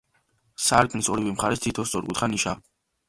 სარკმლის 0.67 1.09
ორივე 1.15 1.33
მხარეს 1.35 1.63
თითო 1.67 1.87
სწორკუთხა 1.91 2.31
ნიშაა. 2.33 2.63